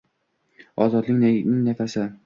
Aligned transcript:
Ozodlikning 0.87 1.63
nafasi. 1.69 2.13